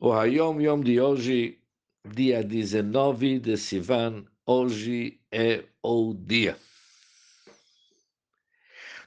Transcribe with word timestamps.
O 0.00 0.12
Hayom 0.12 0.60
Yom 0.60 0.80
de 0.80 1.00
hoje, 1.00 1.58
dia 2.04 2.44
19 2.44 3.40
de 3.40 3.56
Sivan, 3.56 4.24
hoje 4.46 5.20
é 5.32 5.64
o 5.82 6.14
dia. 6.14 6.56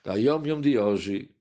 No 0.03 0.11
Hayom 0.11 0.45
Yom 0.45 0.59
de 0.59 0.77
hoje, 0.77 1.33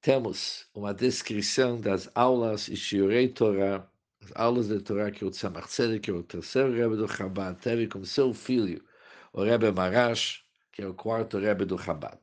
temos 0.00 0.66
uma 0.74 0.92
descrição 0.92 1.80
das 1.80 2.10
aulas 2.12 2.66
e 2.66 2.74
Shiurei 2.74 3.28
Torah, 3.28 3.88
as 4.20 4.32
aulas 4.34 4.66
de 4.66 4.80
Torah 4.80 5.12
que 5.12 5.24
o 5.24 5.30
Tzemach 5.30 5.68
Tzedek, 5.68 6.00
que 6.00 6.10
o 6.10 6.24
terceiro 6.24 6.72
Rebbe 6.72 6.96
do 6.96 7.06
Chabad, 7.06 7.56
teve 7.60 7.86
com 7.86 8.04
seu 8.04 8.34
filho, 8.34 8.84
o 9.32 9.44
Rebbe 9.44 9.70
Marash, 9.70 10.44
que 10.72 10.82
é 10.82 10.88
o 10.88 10.92
quarto 10.92 11.38
Rebbe 11.38 11.64
do 11.64 11.78
Chabad. 11.78 12.18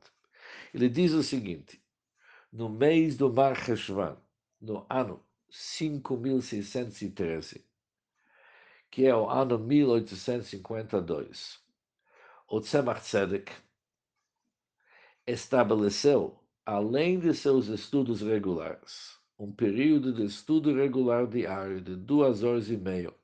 Ele 0.74 0.90
diz 0.90 1.12
o 1.12 1.22
seguinte, 1.22 1.80
no 2.52 2.68
mês 2.68 3.16
do 3.16 3.32
Mar 3.32 3.56
Heshvan, 3.66 4.18
no 4.60 4.84
ano 4.90 5.24
5.613, 5.54 7.62
que 8.90 9.06
é 9.06 9.14
o 9.14 9.30
ano 9.30 9.56
1852, 9.56 11.62
o 12.48 12.60
Tzemach 12.60 13.00
Tzedek 13.00 13.52
estabeleceu, 15.24 16.36
além 16.66 17.20
de 17.20 17.32
seus 17.32 17.68
estudos 17.68 18.20
regulares, 18.20 19.16
um 19.38 19.52
período 19.52 20.12
de 20.12 20.24
estudo 20.24 20.74
regular 20.74 21.28
diário 21.28 21.80
de 21.80 21.94
duas 21.94 22.42
horas 22.42 22.68
e 22.68 22.76
meia, 22.76 23.14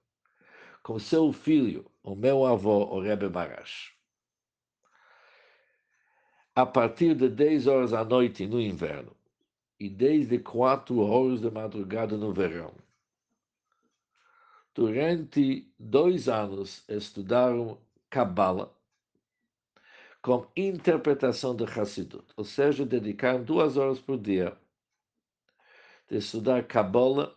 com 0.84 1.00
seu 1.00 1.32
filho, 1.32 1.90
o 2.00 2.14
meu 2.14 2.46
avô, 2.46 2.84
o 2.94 3.00
Rebbe 3.00 3.28
Marash. 3.28 3.92
A 6.54 6.64
partir 6.64 7.16
de 7.16 7.28
10 7.28 7.66
horas 7.66 7.92
à 7.92 8.04
noite 8.04 8.46
no 8.46 8.60
inverno, 8.60 9.16
e 9.80 9.88
desde 9.88 10.38
quatro 10.38 11.00
horas 11.00 11.40
da 11.40 11.50
madrugada 11.50 12.16
no 12.16 12.32
verão. 12.32 12.72
Durante 14.74 15.72
dois 15.78 16.28
anos 16.28 16.84
estudaram 16.86 17.80
Kabbalah 18.10 18.70
com 20.22 20.46
interpretação 20.54 21.56
de 21.56 21.64
Hassidut, 21.64 22.26
ou 22.36 22.44
seja, 22.44 22.84
dedicaram 22.84 23.42
duas 23.42 23.78
horas 23.78 23.98
por 23.98 24.18
dia 24.18 24.54
de 26.08 26.18
estudar 26.18 26.66
Kabbalah 26.66 27.34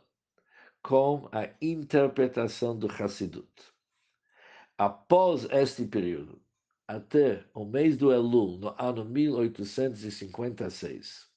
com 0.82 1.30
a 1.32 1.50
interpretação 1.62 2.78
do 2.78 2.88
Hassidut. 2.88 3.48
Após 4.78 5.46
este 5.46 5.86
período, 5.86 6.42
até 6.88 7.46
o 7.54 7.64
mês 7.64 7.96
do 7.96 8.12
Elul, 8.12 8.58
no 8.58 8.76
ano 8.78 9.06
1856, 9.06 11.32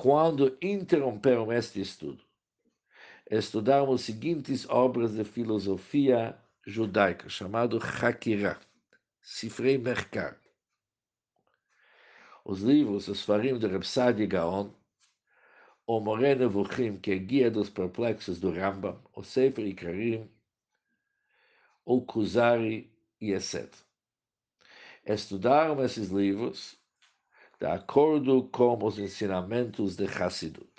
quando 0.00 0.56
interromperam 0.62 1.52
este 1.52 1.80
estudo, 1.80 2.22
estudaram 3.28 3.92
as 3.92 4.02
seguintes 4.02 4.64
obras 4.68 5.14
de 5.14 5.24
filosofia 5.24 6.38
judaica, 6.64 7.28
chamado 7.28 7.80
Hakirah, 7.80 8.60
Sifrei 9.20 9.76
Merkar. 9.76 10.38
Os 12.44 12.60
livros, 12.60 13.08
os 13.08 13.24
farim 13.24 13.58
de 13.58 13.66
Repsadi 13.66 14.24
Gaon, 14.24 14.70
o 15.84 15.98
Moré 15.98 16.36
Nevuchim, 16.36 16.96
que 16.96 17.10
é 17.10 17.18
guia 17.18 17.50
dos 17.50 17.68
perplexos 17.68 18.38
do 18.38 18.52
Rambam, 18.52 19.02
o 19.16 19.24
Sefer 19.24 19.66
Ikarim, 19.66 20.30
o 21.84 22.00
Kuzari 22.02 22.88
e 23.20 23.32
etc. 23.32 23.68
Estudaram 25.04 25.82
esses 25.82 26.08
livros 26.10 26.77
de 27.60 27.66
acordo 27.66 28.48
com 28.50 28.78
os 28.84 28.98
ensinamentos 28.98 29.96
de 29.96 30.06
Hassidut. 30.06 30.70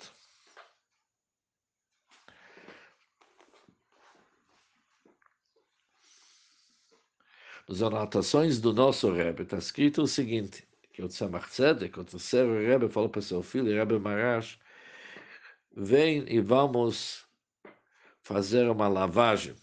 Nas 7.68 7.82
anotações 7.82 8.60
do 8.60 8.72
nosso 8.72 9.12
Rebbe 9.12 9.42
está 9.42 9.58
escrito 9.58 10.02
o 10.02 10.06
seguinte, 10.06 10.66
que 10.92 11.02
o 11.02 11.08
Tzemach 11.08 11.48
Tzedek, 11.50 12.00
o 12.00 12.04
terceiro 12.04 12.54
Rebbe, 12.54 12.88
falou 12.88 13.08
para 13.08 13.22
seu 13.22 13.42
filho, 13.42 13.72
Rebbe 13.72 13.98
Marash, 13.98 14.58
vem 15.76 16.24
e 16.28 16.40
vamos 16.40 17.24
fazer 18.22 18.68
uma 18.68 18.88
lavagem 18.88 19.54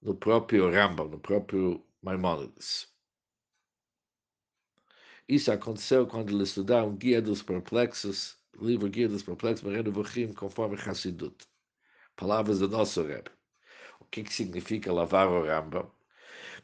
no 0.00 0.14
próprio 0.14 0.70
Rambam, 0.70 1.08
no 1.08 1.18
próprio 1.18 1.84
Maimonides. 2.00 2.91
Isso 5.28 5.52
aconteceu 5.52 6.06
quando 6.06 6.30
ele 6.30 6.42
estudou 6.42 6.86
um 6.86 6.96
Guia 6.96 7.22
dos 7.22 7.42
Perplexos, 7.42 8.36
o 8.58 8.66
livro 8.66 8.88
Guia 8.88 9.08
dos 9.08 9.22
Perplexos, 9.22 9.62
Moreno 9.62 9.92
Vuchim, 9.92 10.32
conforme 10.32 10.76
Hassidut. 10.76 11.46
Palavras 12.16 12.58
do 12.58 12.68
nosso 12.68 13.02
Rebbe. 13.02 13.30
O 14.00 14.04
que, 14.04 14.24
que 14.24 14.32
significa 14.32 14.92
lavar 14.92 15.28
o 15.28 15.44
Rambam? 15.44 15.90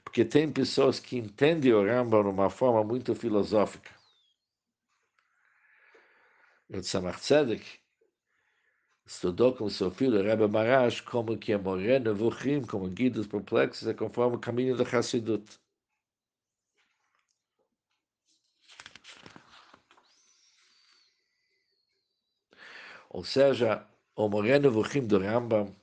Porque 0.05 0.25
tem 0.25 0.53
pessoas 0.53 0.99
que 1.01 1.17
entendem 1.17 1.73
o 1.73 1.85
Rambam 1.85 2.23
de 2.23 2.29
uma 2.31 2.51
forma 2.51 2.83
muito 2.85 3.15
filosófica. 3.15 3.91
O 6.69 6.81
Tzemach 6.81 7.21
Tzedek 7.21 7.65
estudou 9.07 9.55
com 9.55 9.71
seu 9.71 9.91
filho, 9.91 10.23
Rebbe 10.23 10.47
Marash, 10.49 11.01
como 11.01 11.39
que 11.39 11.53
é 11.53 11.59
Moreno 11.59 12.15
Vuchim, 12.15 12.63
como 12.63 12.89
Guia 12.91 13.11
dos 13.11 13.27
Perplexos, 13.27 13.89
é 13.89 13.95
conforme 13.95 14.37
o 14.37 14.41
caminho 14.41 14.77
do 14.77 14.83
Hassidut. 14.83 15.59
Ou 23.11 23.25
seja, 23.25 23.87
o 24.15 24.29
Moreno 24.29 24.71
Vuchim 24.71 25.07
do 25.07 25.19
Rambam 25.19 25.75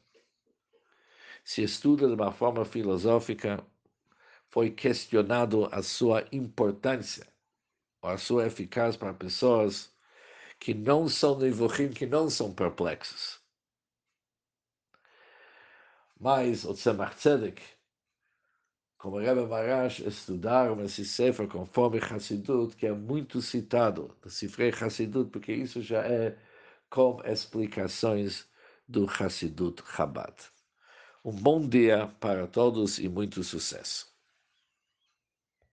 se 1.43 1.63
estuda 1.63 2.07
de 2.07 2.13
uma 2.13 2.31
forma 2.31 2.65
filosófica, 2.65 3.63
foi 4.49 4.71
questionado 4.71 5.67
a 5.71 5.83
sua 5.83 6.25
importância, 6.31 7.27
ou 8.01 8.09
a 8.09 8.17
sua 8.17 8.47
eficácia 8.47 8.99
para 8.99 9.13
pessoas 9.13 9.93
que 10.59 10.73
não 10.73 11.07
são 11.07 11.37
Nevuchim, 11.37 11.89
que 11.89 12.05
não 12.05 12.29
são 12.29 12.53
perplexos. 12.53 13.39
Mas 16.19 16.63
o 16.63 16.73
Tzemach 16.73 17.15
Tzedek, 17.15 17.61
como 18.97 19.19
Rebbe 19.19 19.45
Marash, 19.45 19.99
estudaram 19.99 20.81
esse 20.83 21.05
Sefer 21.05 21.47
conforme 21.47 21.99
Hassidut, 21.99 22.75
que 22.75 22.87
é 22.87 22.91
muito 22.91 23.41
citado, 23.41 24.17
do 24.21 24.29
Sifrei 24.29 24.71
Hassidut, 24.71 25.29
porque 25.29 25.53
isso 25.53 25.81
já 25.81 26.01
é 26.03 26.37
com 26.89 27.21
explicações 27.25 28.47
do 28.87 29.05
Hassidut 29.09 29.83
Chabad. 29.95 30.35
Um 31.23 31.31
bom 31.31 31.67
dia 31.67 32.07
para 32.19 32.47
todos 32.47 32.99
e 32.99 33.09
muito 33.09 33.43
sucesso. 33.43 34.14